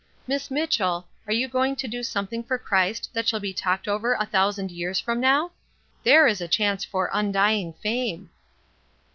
[0.25, 4.15] Miss Mitchell, are you going to do something for Christ that shall be talked over
[4.15, 5.51] a thousand years from now?
[6.03, 8.31] There is a chance for undying fame."